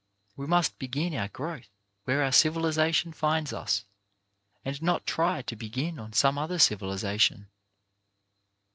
[0.35, 1.69] We must begin our growth
[2.05, 3.85] where our civilization finds us,
[4.65, 7.49] and not try to begin on some other civilization